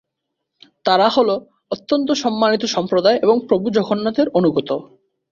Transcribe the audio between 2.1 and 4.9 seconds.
সম্মানিত সম্প্রদায় এবং প্রভু জগন্নাথের প্রতি অনুগত।